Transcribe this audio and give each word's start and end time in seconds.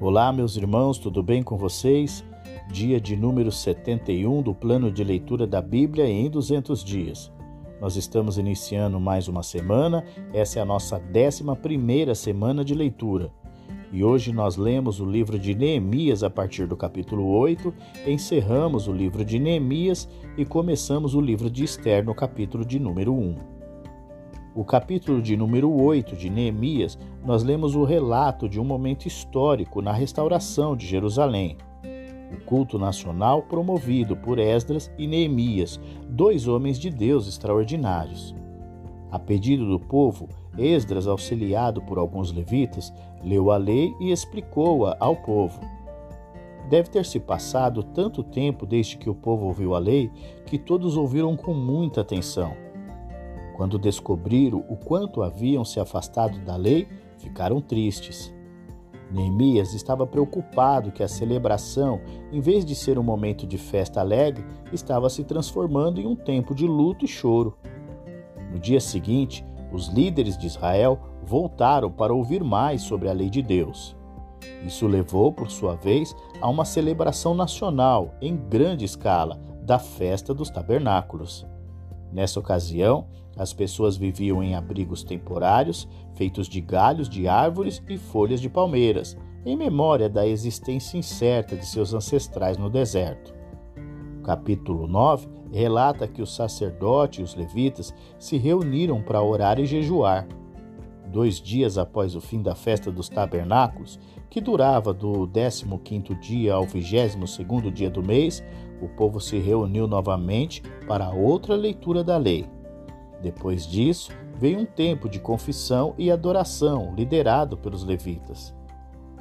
Olá, 0.00 0.32
meus 0.32 0.56
irmãos, 0.56 0.96
tudo 0.96 1.22
bem 1.22 1.42
com 1.42 1.58
vocês? 1.58 2.24
Dia 2.72 2.98
de 2.98 3.14
número 3.14 3.52
71 3.52 4.40
do 4.40 4.54
plano 4.54 4.90
de 4.90 5.04
leitura 5.04 5.46
da 5.46 5.60
Bíblia 5.60 6.08
em 6.08 6.30
200 6.30 6.82
dias. 6.82 7.30
Nós 7.78 7.96
estamos 7.96 8.38
iniciando 8.38 8.98
mais 8.98 9.28
uma 9.28 9.42
semana, 9.42 10.02
essa 10.32 10.58
é 10.58 10.62
a 10.62 10.64
nossa 10.64 10.96
11 10.96 12.14
semana 12.14 12.64
de 12.64 12.74
leitura. 12.74 13.30
E 13.92 14.02
hoje 14.02 14.32
nós 14.32 14.56
lemos 14.56 15.00
o 15.00 15.04
livro 15.04 15.38
de 15.38 15.54
Neemias 15.54 16.22
a 16.22 16.30
partir 16.30 16.66
do 16.66 16.78
capítulo 16.78 17.28
8, 17.36 17.74
encerramos 18.06 18.88
o 18.88 18.94
livro 18.94 19.22
de 19.22 19.38
Neemias 19.38 20.08
e 20.34 20.46
começamos 20.46 21.14
o 21.14 21.20
livro 21.20 21.50
de 21.50 21.62
Esther 21.62 22.02
no 22.02 22.14
capítulo 22.14 22.64
de 22.64 22.78
número 22.78 23.12
1. 23.12 23.59
O 24.52 24.64
capítulo 24.64 25.22
de 25.22 25.36
número 25.36 25.70
8 25.72 26.16
de 26.16 26.28
Neemias, 26.28 26.98
nós 27.24 27.44
lemos 27.44 27.76
o 27.76 27.84
relato 27.84 28.48
de 28.48 28.58
um 28.58 28.64
momento 28.64 29.06
histórico 29.06 29.80
na 29.80 29.92
restauração 29.92 30.76
de 30.76 30.88
Jerusalém. 30.88 31.56
O 32.32 32.44
culto 32.44 32.76
nacional 32.76 33.42
promovido 33.42 34.16
por 34.16 34.40
Esdras 34.40 34.90
e 34.98 35.06
Neemias, 35.06 35.78
dois 36.08 36.48
homens 36.48 36.80
de 36.80 36.90
Deus 36.90 37.28
extraordinários. 37.28 38.34
A 39.08 39.20
pedido 39.20 39.68
do 39.68 39.78
povo, 39.78 40.28
Esdras, 40.58 41.06
auxiliado 41.06 41.80
por 41.82 41.96
alguns 41.96 42.32
levitas, 42.32 42.92
leu 43.22 43.52
a 43.52 43.56
lei 43.56 43.94
e 44.00 44.10
explicou-a 44.10 44.96
ao 44.98 45.14
povo. 45.14 45.60
Deve 46.68 46.90
ter 46.90 47.04
se 47.06 47.20
passado 47.20 47.84
tanto 47.84 48.24
tempo 48.24 48.66
desde 48.66 48.98
que 48.98 49.08
o 49.08 49.14
povo 49.14 49.46
ouviu 49.46 49.76
a 49.76 49.78
lei 49.78 50.10
que 50.44 50.58
todos 50.58 50.96
ouviram 50.96 51.36
com 51.36 51.54
muita 51.54 52.00
atenção. 52.00 52.69
Quando 53.60 53.78
descobriram 53.78 54.64
o 54.70 54.74
quanto 54.74 55.22
haviam 55.22 55.66
se 55.66 55.78
afastado 55.78 56.38
da 56.38 56.56
lei, 56.56 56.88
ficaram 57.18 57.60
tristes. 57.60 58.34
Neemias 59.12 59.74
estava 59.74 60.06
preocupado 60.06 60.90
que 60.90 61.02
a 61.02 61.08
celebração, 61.08 62.00
em 62.32 62.40
vez 62.40 62.64
de 62.64 62.74
ser 62.74 62.98
um 62.98 63.02
momento 63.02 63.46
de 63.46 63.58
festa 63.58 64.00
alegre, 64.00 64.46
estava 64.72 65.10
se 65.10 65.24
transformando 65.24 66.00
em 66.00 66.06
um 66.06 66.16
tempo 66.16 66.54
de 66.54 66.66
luto 66.66 67.04
e 67.04 67.08
choro. 67.08 67.54
No 68.50 68.58
dia 68.58 68.80
seguinte, 68.80 69.44
os 69.70 69.88
líderes 69.88 70.38
de 70.38 70.46
Israel 70.46 70.98
voltaram 71.22 71.92
para 71.92 72.14
ouvir 72.14 72.42
mais 72.42 72.80
sobre 72.80 73.10
a 73.10 73.12
lei 73.12 73.28
de 73.28 73.42
Deus. 73.42 73.94
Isso 74.64 74.86
levou, 74.86 75.34
por 75.34 75.50
sua 75.50 75.74
vez, 75.74 76.16
a 76.40 76.48
uma 76.48 76.64
celebração 76.64 77.34
nacional 77.34 78.14
em 78.22 78.34
grande 78.34 78.86
escala 78.86 79.38
da 79.60 79.78
festa 79.78 80.32
dos 80.32 80.48
tabernáculos. 80.48 81.46
Nessa 82.12 82.40
ocasião, 82.40 83.06
as 83.36 83.52
pessoas 83.52 83.96
viviam 83.96 84.42
em 84.42 84.54
abrigos 84.54 85.02
temporários 85.02 85.88
feitos 86.14 86.48
de 86.48 86.60
galhos 86.60 87.08
de 87.08 87.28
árvores 87.28 87.82
e 87.88 87.96
folhas 87.96 88.40
de 88.40 88.48
palmeiras, 88.48 89.16
em 89.46 89.56
memória 89.56 90.08
da 90.08 90.26
existência 90.26 90.98
incerta 90.98 91.56
de 91.56 91.64
seus 91.64 91.94
ancestrais 91.94 92.58
no 92.58 92.68
deserto. 92.68 93.32
O 94.18 94.22
capítulo 94.22 94.86
9 94.86 95.28
relata 95.50 96.06
que 96.06 96.20
os 96.20 96.34
sacerdotes 96.34 97.20
e 97.20 97.22
os 97.22 97.34
levitas 97.34 97.94
se 98.18 98.36
reuniram 98.36 99.00
para 99.00 99.22
orar 99.22 99.58
e 99.58 99.64
jejuar. 99.64 100.28
Dois 101.06 101.40
dias 101.40 101.78
após 101.78 102.14
o 102.14 102.20
fim 102.20 102.40
da 102.42 102.54
festa 102.54 102.92
dos 102.92 103.08
tabernáculos, 103.08 103.98
que 104.28 104.40
durava 104.40 104.92
do 104.92 105.26
15º 105.26 106.18
dia 106.20 106.54
ao 106.54 106.64
22º 106.66 107.72
dia 107.72 107.90
do 107.90 108.02
mês, 108.02 108.44
o 108.80 108.88
povo 108.88 109.20
se 109.20 109.38
reuniu 109.38 109.86
novamente 109.86 110.62
para 110.86 111.10
outra 111.10 111.54
leitura 111.54 112.02
da 112.02 112.16
lei. 112.16 112.48
Depois 113.22 113.66
disso, 113.66 114.12
veio 114.36 114.58
um 114.58 114.64
tempo 114.64 115.08
de 115.08 115.20
confissão 115.20 115.94
e 115.98 116.10
adoração 116.10 116.94
liderado 116.96 117.56
pelos 117.56 117.84
levitas. 117.84 118.54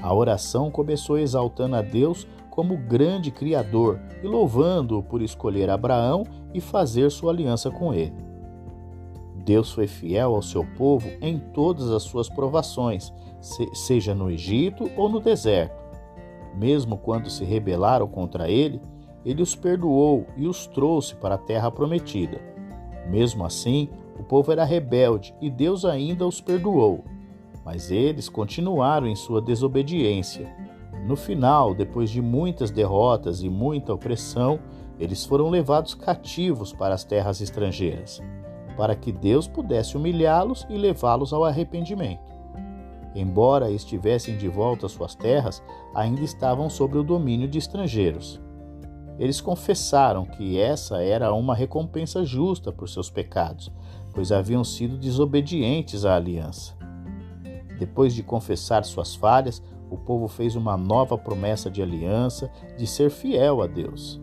A 0.02 0.14
oração 0.14 0.72
começou 0.72 1.18
exaltando 1.18 1.76
a 1.76 1.82
Deus 1.82 2.26
como 2.50 2.78
grande 2.78 3.32
Criador 3.32 4.00
e 4.24 4.28
louvando-o 4.28 5.04
por 5.04 5.22
escolher 5.22 5.70
Abraão 5.70 6.24
e 6.54 6.62
fazer 6.62 7.12
sua 7.12 7.32
aliança 7.32 7.70
com 7.70 7.94
ele. 7.94 8.16
Deus 9.44 9.72
foi 9.72 9.88
fiel 9.88 10.36
ao 10.36 10.42
seu 10.42 10.66
povo 10.78 11.10
em 11.22 11.40
todas 11.40 11.90
as 11.92 12.04
suas 12.04 12.30
provações, 12.30 13.14
seja 13.74 14.14
no 14.14 14.30
Egito 14.30 14.90
ou 14.96 15.10
no 15.10 15.20
deserto. 15.20 15.84
Mesmo 16.56 16.98
quando 16.98 17.30
se 17.30 17.44
rebelaram 17.44 18.08
contra 18.08 18.50
ele, 18.50 18.82
ele 19.26 19.42
os 19.42 19.56
perdoou 19.56 20.26
e 20.38 20.48
os 20.48 20.68
trouxe 20.68 21.16
para 21.16 21.36
a 21.36 21.38
terra 21.40 21.70
prometida. 21.70 22.40
Mesmo 23.10 23.46
assim, 23.46 23.90
o 24.18 24.24
povo 24.24 24.52
era 24.52 24.64
rebelde 24.64 25.34
e 25.42 25.50
Deus 25.50 25.86
ainda 25.86 26.26
os 26.28 26.40
perdoou. 26.42 27.04
Mas 27.66 27.92
eles 27.92 28.30
continuaram 28.30 29.08
em 29.08 29.16
sua 29.16 29.42
desobediência. 29.42 30.54
No 31.06 31.16
final, 31.16 31.74
depois 31.74 32.10
de 32.10 32.22
muitas 32.22 32.72
derrotas 32.72 33.42
e 33.42 33.50
muita 33.50 33.94
opressão, 33.94 34.60
eles 35.00 35.26
foram 35.26 35.50
levados 35.50 35.94
cativos 35.94 36.74
para 36.74 36.94
as 36.94 37.04
terras 37.04 37.40
estrangeiras, 37.40 38.22
para 38.76 38.96
que 38.96 39.12
Deus 39.12 39.48
pudesse 39.48 39.96
humilhá-los 39.96 40.68
e 40.70 40.78
levá-los 40.78 41.32
ao 41.32 41.46
arrependimento. 41.46 42.30
Embora 43.16 43.72
estivessem 43.72 44.38
de 44.38 44.48
volta 44.48 44.86
às 44.86 44.92
suas 44.92 45.16
terras, 45.16 45.64
ainda 45.96 46.22
estavam 46.22 46.70
sob 46.70 46.98
o 46.98 47.04
domínio 47.04 47.48
de 47.48 47.58
estrangeiros. 47.58 48.42
Eles 49.20 49.42
confessaram 49.42 50.26
que 50.26 50.58
essa 50.58 51.04
era 51.04 51.34
uma 51.34 51.54
recompensa 51.54 52.24
justa 52.24 52.72
por 52.72 52.88
seus 52.88 53.10
pecados, 53.10 53.70
pois 54.14 54.32
haviam 54.32 54.64
sido 54.64 54.98
desobedientes 54.98 56.06
à 56.06 56.16
aliança. 56.16 56.74
Depois 57.78 58.14
de 58.14 58.24
confessar 58.24 58.86
suas 58.86 59.14
falhas, 59.14 59.62
o 59.90 59.98
povo 59.98 60.30
fez 60.30 60.56
uma 60.56 60.78
nova 60.78 61.18
promessa 61.18 61.70
de 61.70 61.82
aliança 61.82 62.50
de 62.78 62.88
ser 62.88 63.10
fiel 63.10 63.62
a 63.62 63.68
Deus. 63.68 64.22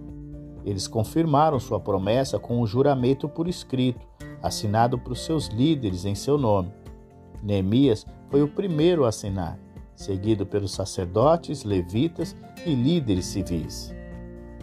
Eles 0.64 0.88
confirmaram 0.88 1.60
sua 1.60 1.78
promessa 1.78 2.38
com 2.38 2.60
um 2.60 2.66
juramento 2.66 3.28
por 3.28 3.48
escrito, 3.48 4.06
assinado 4.42 4.98
por 4.98 5.16
seus 5.16 5.48
líderes 5.48 6.04
em 6.04 6.14
seu 6.14 6.38
nome. 6.38 6.72
Neemias 7.42 8.06
foi 8.30 8.42
o 8.42 8.48
primeiro 8.48 9.04
a 9.04 9.08
assinar, 9.08 9.58
seguido 9.94 10.46
pelos 10.46 10.72
sacerdotes, 10.72 11.64
levitas 11.64 12.34
e 12.64 12.74
líderes 12.74 13.26
civis. 13.26 13.95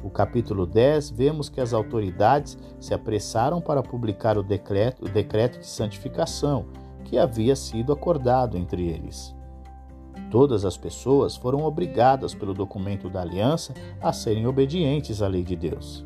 O 0.03 0.09
capítulo 0.09 0.65
10, 0.65 1.11
vemos 1.11 1.47
que 1.47 1.61
as 1.61 1.73
autoridades 1.73 2.57
se 2.77 2.93
apressaram 2.93 3.61
para 3.61 3.81
publicar 3.81 4.37
o 4.37 4.43
decreto, 4.43 5.05
o 5.05 5.09
decreto 5.09 5.59
de 5.59 5.65
santificação 5.65 6.65
que 7.05 7.17
havia 7.17 7.55
sido 7.55 7.93
acordado 7.93 8.57
entre 8.57 8.85
eles. 8.85 9.33
Todas 10.29 10.65
as 10.65 10.75
pessoas 10.75 11.37
foram 11.37 11.63
obrigadas 11.63 12.35
pelo 12.35 12.53
documento 12.53 13.09
da 13.09 13.21
aliança 13.21 13.73
a 14.01 14.11
serem 14.11 14.45
obedientes 14.45 15.21
à 15.21 15.27
lei 15.27 15.43
de 15.43 15.55
Deus. 15.55 16.05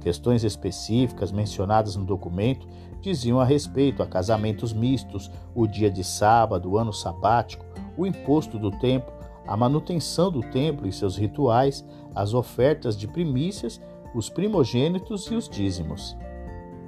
Questões 0.00 0.42
específicas 0.42 1.30
mencionadas 1.30 1.94
no 1.94 2.04
documento 2.04 2.66
diziam 3.00 3.38
a 3.38 3.44
respeito 3.44 4.02
a 4.02 4.06
casamentos 4.06 4.72
mistos, 4.72 5.30
o 5.54 5.68
dia 5.68 5.90
de 5.90 6.02
sábado, 6.02 6.70
o 6.70 6.78
ano 6.78 6.92
sabático, 6.92 7.64
o 7.96 8.04
imposto 8.04 8.58
do 8.58 8.72
templo 8.72 9.13
a 9.46 9.56
manutenção 9.56 10.30
do 10.30 10.40
templo 10.40 10.86
e 10.86 10.92
seus 10.92 11.16
rituais, 11.16 11.84
as 12.14 12.34
ofertas 12.34 12.96
de 12.96 13.06
primícias, 13.06 13.80
os 14.14 14.28
primogênitos 14.28 15.26
e 15.26 15.34
os 15.34 15.48
dízimos. 15.48 16.16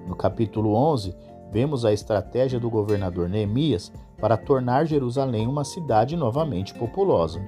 No 0.06 0.14
capítulo 0.14 0.74
11, 0.74 1.14
vemos 1.50 1.84
a 1.84 1.92
estratégia 1.92 2.60
do 2.60 2.70
governador 2.70 3.28
Neemias 3.28 3.92
para 4.18 4.36
tornar 4.36 4.86
Jerusalém 4.86 5.46
uma 5.46 5.64
cidade 5.64 6.16
novamente 6.16 6.72
populosa. 6.74 7.40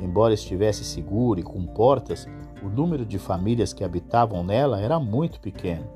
Embora 0.00 0.34
estivesse 0.34 0.84
segura 0.84 1.40
e 1.40 1.42
com 1.42 1.64
portas, 1.66 2.26
o 2.62 2.68
número 2.68 3.04
de 3.04 3.18
famílias 3.18 3.72
que 3.72 3.84
habitavam 3.84 4.42
nela 4.42 4.80
era 4.80 4.98
muito 4.98 5.40
pequeno. 5.40 5.86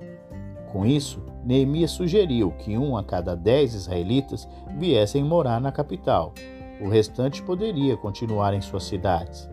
Com 0.71 0.85
isso, 0.85 1.23
Neemias 1.45 1.93
sugeriu 1.93 2.51
que 2.53 2.77
um 2.77 2.97
a 2.97 3.03
cada 3.03 3.35
dez 3.35 3.75
israelitas 3.75 4.47
viessem 4.77 5.25
morar 5.25 5.61
na 5.61 5.73
capital, 5.73 6.35
o 6.81 6.89
restante 6.89 7.43
poderia 7.43 7.97
continuar 7.97 8.55
em 8.55 8.61
suas 8.61 8.85
cidades. 8.85 9.49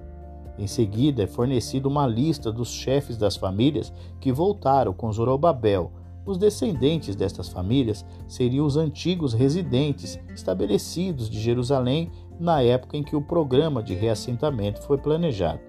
Em 0.57 0.67
seguida, 0.67 1.23
é 1.23 1.27
fornecida 1.27 1.87
uma 1.87 2.07
lista 2.07 2.51
dos 2.51 2.69
chefes 2.69 3.17
das 3.17 3.35
famílias 3.35 3.91
que 4.19 4.31
voltaram 4.31 4.93
com 4.93 5.11
Zorobabel. 5.11 5.91
Os 6.25 6.37
descendentes 6.37 7.15
destas 7.15 7.49
famílias 7.49 8.05
seriam 8.27 8.65
os 8.65 8.77
antigos 8.77 9.33
residentes 9.33 10.19
estabelecidos 10.33 11.29
de 11.29 11.39
Jerusalém 11.39 12.09
na 12.39 12.61
época 12.61 12.97
em 12.97 13.03
que 13.03 13.15
o 13.15 13.21
programa 13.21 13.83
de 13.83 13.93
reassentamento 13.93 14.81
foi 14.81 14.97
planejado. 14.97 15.59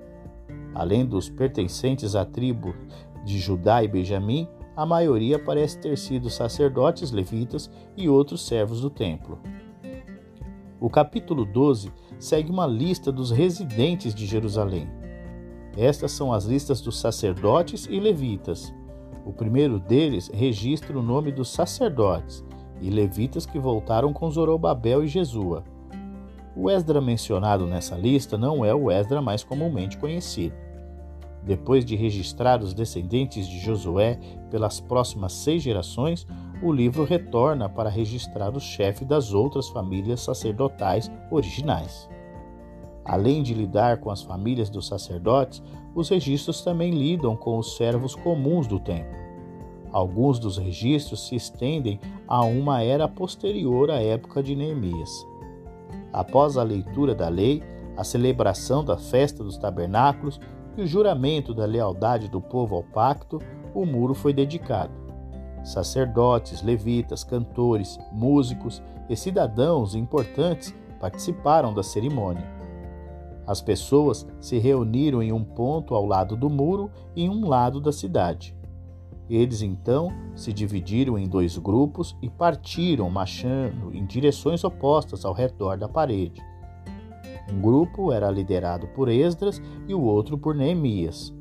Além 0.74 1.04
dos 1.04 1.28
pertencentes 1.28 2.14
à 2.14 2.24
tribo 2.24 2.74
de 3.24 3.38
Judá 3.38 3.82
e 3.82 3.88
Benjamim, 3.88 4.48
a 4.76 4.86
maioria 4.86 5.38
parece 5.38 5.78
ter 5.78 5.96
sido 5.96 6.30
sacerdotes 6.30 7.10
levitas 7.10 7.70
e 7.96 8.08
outros 8.08 8.46
servos 8.46 8.82
do 8.82 8.90
templo. 8.90 9.38
O 10.86 10.88
capítulo 10.88 11.44
12 11.44 11.92
segue 12.16 12.48
uma 12.48 12.64
lista 12.64 13.10
dos 13.10 13.32
residentes 13.32 14.14
de 14.14 14.24
Jerusalém. 14.24 14.88
Estas 15.76 16.12
são 16.12 16.32
as 16.32 16.44
listas 16.44 16.80
dos 16.80 17.00
sacerdotes 17.00 17.88
e 17.90 17.98
levitas. 17.98 18.72
O 19.24 19.32
primeiro 19.32 19.80
deles 19.80 20.30
registra 20.32 20.96
o 20.96 21.02
nome 21.02 21.32
dos 21.32 21.48
sacerdotes 21.48 22.44
e 22.80 22.88
levitas 22.88 23.44
que 23.44 23.58
voltaram 23.58 24.12
com 24.12 24.30
Zorobabel 24.30 25.02
e 25.02 25.08
Jesua. 25.08 25.64
O 26.54 26.70
Esdra 26.70 27.00
mencionado 27.00 27.66
nessa 27.66 27.96
lista 27.96 28.38
não 28.38 28.64
é 28.64 28.72
o 28.72 28.88
Esdra 28.88 29.20
mais 29.20 29.42
comumente 29.42 29.98
conhecido. 29.98 30.54
Depois 31.42 31.84
de 31.84 31.96
registrar 31.96 32.62
os 32.62 32.72
descendentes 32.72 33.48
de 33.48 33.58
Josué 33.58 34.20
pelas 34.52 34.78
próximas 34.78 35.32
seis 35.32 35.64
gerações, 35.64 36.28
o 36.62 36.72
livro 36.72 37.04
retorna 37.04 37.68
para 37.68 37.90
registrar 37.90 38.56
o 38.56 38.60
chefe 38.60 39.04
das 39.04 39.32
outras 39.32 39.68
famílias 39.68 40.20
sacerdotais 40.20 41.10
originais. 41.30 42.08
Além 43.04 43.42
de 43.42 43.54
lidar 43.54 43.98
com 43.98 44.10
as 44.10 44.22
famílias 44.22 44.68
dos 44.68 44.88
sacerdotes, 44.88 45.62
os 45.94 46.08
registros 46.08 46.62
também 46.62 46.90
lidam 46.90 47.36
com 47.36 47.58
os 47.58 47.76
servos 47.76 48.14
comuns 48.14 48.66
do 48.66 48.80
templo. 48.80 49.16
Alguns 49.92 50.38
dos 50.38 50.58
registros 50.58 51.26
se 51.28 51.36
estendem 51.36 52.00
a 52.26 52.44
uma 52.44 52.82
era 52.82 53.06
posterior 53.06 53.90
à 53.90 54.00
época 54.02 54.42
de 54.42 54.56
Neemias. 54.56 55.26
Após 56.12 56.56
a 56.56 56.62
leitura 56.62 57.14
da 57.14 57.28
lei, 57.28 57.62
a 57.96 58.02
celebração 58.02 58.84
da 58.84 58.98
festa 58.98 59.44
dos 59.44 59.56
tabernáculos 59.56 60.40
e 60.76 60.82
o 60.82 60.86
juramento 60.86 61.54
da 61.54 61.64
lealdade 61.64 62.28
do 62.28 62.40
povo 62.40 62.74
ao 62.74 62.82
pacto, 62.82 63.40
o 63.74 63.86
muro 63.86 64.14
foi 64.14 64.32
dedicado. 64.32 65.05
Sacerdotes, 65.66 66.62
levitas, 66.62 67.24
cantores, 67.24 67.98
músicos 68.12 68.80
e 69.10 69.16
cidadãos 69.16 69.96
importantes 69.96 70.72
participaram 71.00 71.74
da 71.74 71.82
cerimônia. 71.82 72.48
As 73.44 73.60
pessoas 73.60 74.24
se 74.40 74.58
reuniram 74.58 75.20
em 75.20 75.32
um 75.32 75.42
ponto 75.42 75.96
ao 75.96 76.06
lado 76.06 76.36
do 76.36 76.48
muro 76.48 76.88
e 77.16 77.24
em 77.24 77.28
um 77.28 77.48
lado 77.48 77.80
da 77.80 77.90
cidade. 77.90 78.56
Eles 79.28 79.60
então 79.60 80.12
se 80.36 80.52
dividiram 80.52 81.18
em 81.18 81.28
dois 81.28 81.58
grupos 81.58 82.16
e 82.22 82.30
partiram 82.30 83.10
marchando 83.10 83.92
em 83.92 84.06
direções 84.06 84.62
opostas 84.62 85.24
ao 85.24 85.34
redor 85.34 85.76
da 85.76 85.88
parede. 85.88 86.40
Um 87.52 87.60
grupo 87.60 88.12
era 88.12 88.30
liderado 88.30 88.86
por 88.94 89.08
Esdras 89.08 89.60
e 89.88 89.92
o 89.92 90.00
outro 90.00 90.38
por 90.38 90.54
Neemias. 90.54 91.34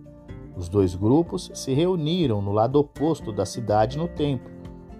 Os 0.55 0.69
dois 0.69 0.95
grupos 0.95 1.51
se 1.53 1.73
reuniram 1.73 2.41
no 2.41 2.51
lado 2.51 2.79
oposto 2.79 3.31
da 3.31 3.45
cidade 3.45 3.97
no 3.97 4.07
templo, 4.07 4.51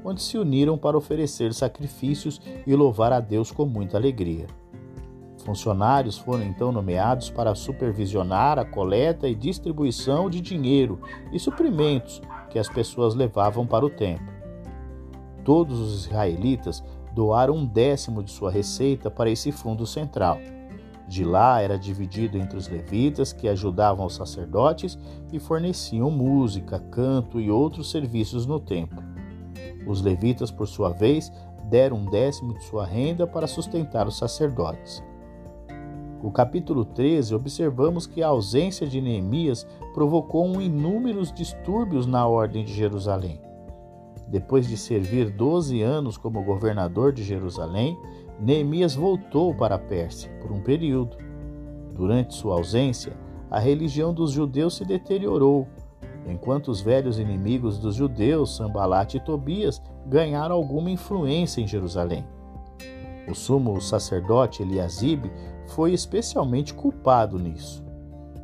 onde 0.03 0.21
se 0.21 0.37
uniram 0.37 0.77
para 0.77 0.97
oferecer 0.97 1.53
sacrifícios 1.53 2.41
e 2.67 2.75
louvar 2.75 3.13
a 3.13 3.19
Deus 3.19 3.51
com 3.51 3.65
muita 3.65 3.97
alegria. 3.97 4.47
Funcionários 5.45 6.17
foram 6.17 6.43
então 6.43 6.71
nomeados 6.71 7.29
para 7.29 7.53
supervisionar 7.53 8.57
a 8.57 8.65
coleta 8.65 9.27
e 9.27 9.35
distribuição 9.35 10.29
de 10.29 10.41
dinheiro 10.41 10.99
e 11.31 11.39
suprimentos 11.39 12.21
que 12.49 12.57
as 12.57 12.67
pessoas 12.67 13.13
levavam 13.13 13.65
para 13.65 13.85
o 13.85 13.89
templo. 13.89 14.33
Todos 15.43 15.79
os 15.79 16.05
israelitas 16.05 16.83
doaram 17.13 17.55
um 17.55 17.65
décimo 17.65 18.23
de 18.23 18.31
sua 18.31 18.49
receita 18.49 19.11
para 19.11 19.29
esse 19.29 19.51
fundo 19.51 19.85
central. 19.85 20.39
De 21.07 21.23
lá 21.23 21.61
era 21.61 21.77
dividido 21.77 22.37
entre 22.37 22.57
os 22.57 22.67
levitas, 22.67 23.31
que 23.31 23.47
ajudavam 23.47 24.05
os 24.05 24.15
sacerdotes 24.15 24.97
e 25.31 25.39
forneciam 25.39 26.09
música, 26.09 26.79
canto 26.79 27.39
e 27.39 27.51
outros 27.51 27.91
serviços 27.91 28.45
no 28.45 28.59
templo. 28.59 29.03
Os 29.85 30.01
levitas, 30.01 30.49
por 30.49 30.67
sua 30.67 30.89
vez, 30.89 31.31
deram 31.69 31.97
um 31.97 32.05
décimo 32.05 32.53
de 32.53 32.63
sua 32.63 32.85
renda 32.85 33.27
para 33.27 33.47
sustentar 33.47 34.07
os 34.07 34.17
sacerdotes. 34.17 35.03
No 36.23 36.31
capítulo 36.31 36.83
13, 36.83 37.35
observamos 37.35 38.07
que 38.07 38.23
a 38.23 38.29
ausência 38.29 38.87
de 38.87 38.99
Neemias 38.99 39.67
provocou 39.93 40.43
um 40.43 40.59
inúmeros 40.59 41.31
distúrbios 41.31 42.07
na 42.07 42.25
ordem 42.25 42.65
de 42.65 42.73
Jerusalém. 42.73 43.39
Depois 44.27 44.67
de 44.67 44.75
servir 44.75 45.29
12 45.29 45.83
anos 45.83 46.17
como 46.17 46.43
governador 46.43 47.13
de 47.13 47.23
Jerusalém, 47.23 47.95
Neemias 48.39 48.95
voltou 48.95 49.53
para 49.53 49.75
a 49.75 49.79
Pérsia 49.79 50.29
por 50.41 50.51
um 50.51 50.61
período. 50.61 51.17
Durante 51.93 52.35
sua 52.35 52.55
ausência, 52.55 53.13
a 53.49 53.59
religião 53.59 54.13
dos 54.13 54.31
judeus 54.31 54.75
se 54.75 54.83
deteriorou, 54.83 55.67
enquanto 56.27 56.69
os 56.69 56.81
velhos 56.81 57.17
inimigos 57.17 57.77
dos 57.77 57.95
judeus, 57.95 58.55
Sambalat 58.55 59.15
e 59.15 59.19
Tobias, 59.19 59.81
ganharam 60.05 60.55
alguma 60.55 60.89
influência 60.89 61.61
em 61.61 61.67
Jerusalém. 61.67 62.25
O 63.27 63.33
sumo 63.33 63.79
sacerdote 63.81 64.61
Eliasibe 64.61 65.31
foi 65.67 65.93
especialmente 65.93 66.73
culpado 66.73 67.39
nisso. 67.39 67.83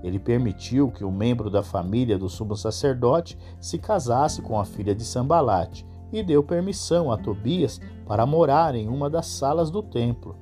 Ele 0.04 0.18
permitiu 0.18 0.90
que 0.90 1.04
um 1.04 1.12
membro 1.12 1.50
da 1.50 1.62
família 1.62 2.18
do 2.18 2.30
sumo 2.30 2.56
sacerdote 2.56 3.38
se 3.60 3.78
casasse 3.78 4.42
com 4.42 4.60
a 4.60 4.66
filha 4.66 4.96
de 4.96 5.04
Sambalate 5.04 5.86
e 6.12 6.24
deu 6.24 6.44
permissão 6.44 7.12
a 7.12 7.18
Tobias 7.18 7.80
para 8.06 8.26
morar 8.26 8.76
em 8.76 8.88
uma 8.88 9.10
das 9.10 9.28
salas 9.28 9.70
do 9.70 9.82
templo. 9.82 10.36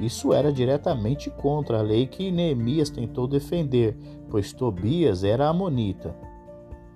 Isso 0.00 0.32
era 0.32 0.52
diretamente 0.52 1.30
contra 1.30 1.78
a 1.78 1.82
lei 1.82 2.06
que 2.06 2.30
Neemias 2.30 2.88
tentou 2.88 3.26
defender, 3.26 3.96
pois 4.30 4.52
Tobias 4.52 5.24
era 5.24 5.48
amonita. 5.48 6.14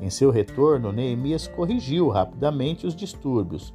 Em 0.00 0.10
seu 0.10 0.30
retorno, 0.30 0.92
Neemias 0.92 1.46
corrigiu 1.46 2.08
rapidamente 2.08 2.86
os 2.86 2.96
distúrbios. 2.96 3.74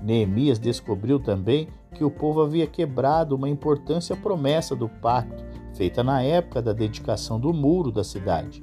Neemias 0.00 0.58
descobriu 0.58 1.18
também 1.18 1.68
que 1.94 2.04
o 2.04 2.10
povo 2.10 2.42
havia 2.42 2.66
quebrado 2.66 3.34
uma 3.34 3.48
importante 3.48 4.14
promessa 4.16 4.76
do 4.76 4.88
pacto 4.88 5.44
feita 5.74 6.02
na 6.02 6.22
época 6.22 6.60
da 6.60 6.72
dedicação 6.72 7.38
do 7.38 7.52
muro 7.52 7.92
da 7.92 8.02
cidade. 8.02 8.60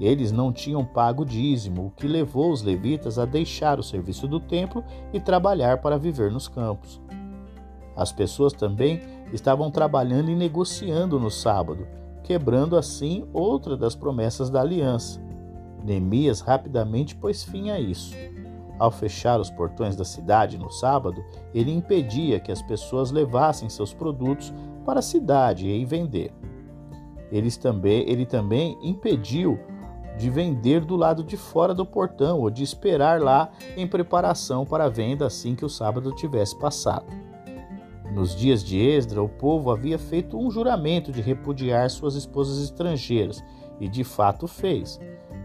Eles 0.00 0.30
não 0.30 0.52
tinham 0.52 0.84
pago 0.84 1.24
dízimo, 1.24 1.86
o 1.86 1.90
que 1.90 2.06
levou 2.06 2.52
os 2.52 2.62
levitas 2.62 3.18
a 3.18 3.24
deixar 3.24 3.80
o 3.80 3.82
serviço 3.82 4.28
do 4.28 4.38
templo 4.38 4.84
e 5.12 5.18
trabalhar 5.18 5.78
para 5.78 5.98
viver 5.98 6.30
nos 6.30 6.46
campos. 6.46 7.00
As 7.96 8.12
pessoas 8.12 8.52
também 8.52 9.00
estavam 9.32 9.70
trabalhando 9.70 10.30
e 10.30 10.36
negociando 10.36 11.18
no 11.18 11.30
sábado, 11.30 11.86
quebrando 12.22 12.76
assim 12.76 13.26
outra 13.32 13.76
das 13.76 13.96
promessas 13.96 14.50
da 14.50 14.60
aliança. 14.60 15.20
Neemias 15.84 16.40
rapidamente 16.40 17.16
pôs 17.16 17.42
fim 17.42 17.70
a 17.70 17.80
isso. 17.80 18.14
Ao 18.78 18.92
fechar 18.92 19.40
os 19.40 19.50
portões 19.50 19.96
da 19.96 20.04
cidade 20.04 20.56
no 20.56 20.70
sábado, 20.70 21.24
ele 21.52 21.72
impedia 21.72 22.38
que 22.38 22.52
as 22.52 22.62
pessoas 22.62 23.10
levassem 23.10 23.68
seus 23.68 23.92
produtos 23.92 24.54
para 24.86 25.00
a 25.00 25.02
cidade 25.02 25.66
e 25.66 25.84
vender. 25.84 26.32
Eles 27.32 27.56
também, 27.56 28.08
ele 28.08 28.24
também 28.24 28.78
impediu 28.80 29.58
de 30.18 30.28
vender 30.28 30.84
do 30.84 30.96
lado 30.96 31.22
de 31.22 31.36
fora 31.36 31.72
do 31.72 31.86
portão 31.86 32.40
ou 32.40 32.50
de 32.50 32.62
esperar 32.62 33.20
lá 33.20 33.50
em 33.76 33.86
preparação 33.86 34.66
para 34.66 34.84
a 34.84 34.88
venda 34.88 35.26
assim 35.26 35.54
que 35.54 35.64
o 35.64 35.68
sábado 35.68 36.12
tivesse 36.12 36.58
passado. 36.58 37.06
Nos 38.12 38.34
dias 38.34 38.64
de 38.64 38.78
Esdra, 38.78 39.22
o 39.22 39.28
povo 39.28 39.70
havia 39.70 39.98
feito 39.98 40.36
um 40.36 40.50
juramento 40.50 41.12
de 41.12 41.20
repudiar 41.20 41.88
suas 41.88 42.16
esposas 42.16 42.58
estrangeiras 42.62 43.44
e 43.78 43.88
de 43.88 44.02
fato 44.02 44.48
fez, 44.48 44.98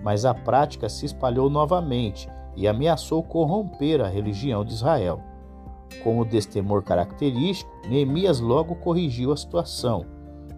mas 0.03 0.25
a 0.25 0.33
prática 0.33 0.89
se 0.89 1.05
espalhou 1.05 1.49
novamente 1.49 2.27
e 2.55 2.67
ameaçou 2.67 3.21
corromper 3.21 4.01
a 4.01 4.07
religião 4.07 4.65
de 4.65 4.73
Israel. 4.73 5.21
Com 6.03 6.19
o 6.19 6.25
destemor 6.25 6.81
característico, 6.83 7.71
Neemias 7.87 8.39
logo 8.39 8.75
corrigiu 8.75 9.31
a 9.31 9.37
situação. 9.37 10.05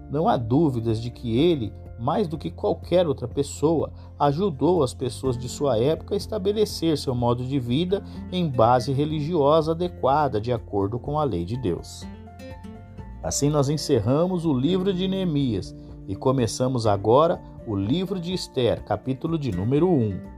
Não 0.09 0.29
há 0.29 0.37
dúvidas 0.37 1.01
de 1.01 1.09
que 1.09 1.37
ele, 1.37 1.73
mais 1.99 2.27
do 2.27 2.37
que 2.37 2.51
qualquer 2.51 3.07
outra 3.07 3.27
pessoa, 3.27 3.91
ajudou 4.19 4.83
as 4.83 4.93
pessoas 4.93 5.37
de 5.37 5.47
sua 5.47 5.77
época 5.77 6.13
a 6.13 6.17
estabelecer 6.17 6.97
seu 6.97 7.15
modo 7.15 7.43
de 7.43 7.59
vida 7.59 8.03
em 8.31 8.49
base 8.49 8.91
religiosa 8.91 9.71
adequada, 9.71 10.39
de 10.39 10.51
acordo 10.51 10.99
com 10.99 11.19
a 11.19 11.23
lei 11.23 11.45
de 11.45 11.57
Deus. 11.57 12.05
Assim, 13.23 13.49
nós 13.49 13.69
encerramos 13.69 14.45
o 14.45 14.53
livro 14.53 14.93
de 14.93 15.07
Neemias 15.07 15.75
e 16.07 16.15
começamos 16.15 16.85
agora 16.85 17.41
o 17.65 17.75
livro 17.75 18.19
de 18.19 18.33
Esther, 18.33 18.83
capítulo 18.83 19.39
de 19.39 19.51
número 19.51 19.89
1. 19.89 20.35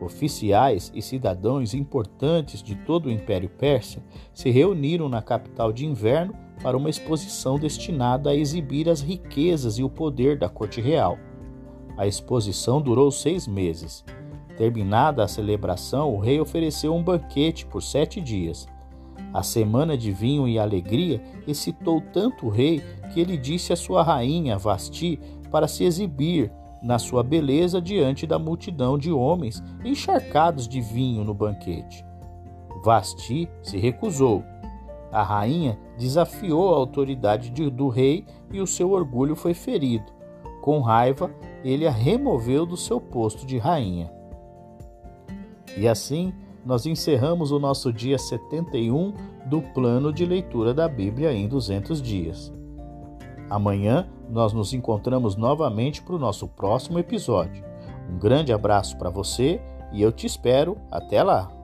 Oficiais 0.00 0.90
e 0.94 1.02
cidadãos 1.02 1.74
importantes 1.74 2.62
de 2.62 2.74
todo 2.74 3.06
o 3.06 3.10
Império 3.10 3.48
Persa 3.48 4.02
se 4.32 4.50
reuniram 4.50 5.08
na 5.08 5.22
capital 5.22 5.72
de 5.72 5.84
inverno 5.86 6.34
para 6.62 6.76
uma 6.76 6.88
exposição 6.88 7.58
destinada 7.58 8.30
a 8.30 8.34
exibir 8.34 8.88
as 8.88 9.00
riquezas 9.00 9.78
e 9.78 9.82
o 9.82 9.90
poder 9.90 10.38
da 10.38 10.48
corte 10.48 10.80
real. 10.80 11.18
A 11.96 12.06
exposição 12.06 12.80
durou 12.80 13.10
seis 13.10 13.46
meses. 13.46 14.04
Terminada 14.56 15.24
a 15.24 15.28
celebração, 15.28 16.14
o 16.14 16.18
rei 16.18 16.40
ofereceu 16.40 16.94
um 16.94 17.02
banquete 17.02 17.66
por 17.66 17.82
sete 17.82 18.20
dias. 18.20 18.66
A 19.32 19.42
semana 19.42 19.96
de 19.96 20.12
vinho 20.12 20.46
e 20.46 20.58
alegria 20.58 21.22
excitou 21.46 22.00
tanto 22.12 22.46
o 22.46 22.50
rei 22.50 22.82
que 23.12 23.20
ele 23.20 23.36
disse 23.36 23.72
à 23.72 23.76
sua 23.76 24.02
rainha 24.02 24.58
Vasti 24.58 25.18
para 25.50 25.66
se 25.66 25.84
exibir 25.84 26.52
na 26.82 26.98
sua 26.98 27.22
beleza 27.22 27.80
diante 27.80 28.26
da 28.26 28.38
multidão 28.38 28.98
de 28.98 29.10
homens 29.10 29.62
encharcados 29.84 30.68
de 30.68 30.80
vinho 30.80 31.24
no 31.24 31.32
banquete. 31.32 32.04
Vasti 32.84 33.48
se 33.62 33.78
recusou. 33.78 34.42
A 35.10 35.22
rainha 35.22 35.78
desafiou 36.02 36.74
a 36.74 36.78
autoridade 36.78 37.48
de, 37.50 37.70
do 37.70 37.88
rei 37.88 38.26
e 38.52 38.60
o 38.60 38.66
seu 38.66 38.90
orgulho 38.90 39.36
foi 39.36 39.54
ferido. 39.54 40.12
Com 40.60 40.80
raiva, 40.80 41.30
ele 41.64 41.86
a 41.86 41.92
removeu 41.92 42.66
do 42.66 42.76
seu 42.76 43.00
posto 43.00 43.46
de 43.46 43.56
rainha. 43.56 44.12
E 45.76 45.86
assim, 45.86 46.34
nós 46.66 46.86
encerramos 46.86 47.52
o 47.52 47.58
nosso 47.60 47.92
dia 47.92 48.18
71 48.18 49.14
do 49.46 49.62
plano 49.62 50.12
de 50.12 50.26
leitura 50.26 50.74
da 50.74 50.88
Bíblia 50.88 51.32
em 51.32 51.46
200 51.46 52.02
dias. 52.02 52.52
Amanhã 53.48 54.08
nós 54.28 54.52
nos 54.52 54.72
encontramos 54.72 55.36
novamente 55.36 56.02
para 56.02 56.16
o 56.16 56.18
nosso 56.18 56.48
próximo 56.48 56.98
episódio. 56.98 57.64
Um 58.10 58.18
grande 58.18 58.52
abraço 58.52 58.98
para 58.98 59.10
você 59.10 59.60
e 59.92 60.02
eu 60.02 60.10
te 60.10 60.26
espero. 60.26 60.76
Até 60.90 61.22
lá! 61.22 61.61